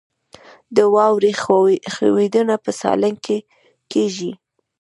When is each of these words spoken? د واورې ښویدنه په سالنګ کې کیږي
د 0.75 0.77
واورې 0.93 1.31
ښویدنه 1.93 2.55
په 2.63 2.71
سالنګ 2.79 3.17
کې 3.25 3.37
کیږي 3.91 4.31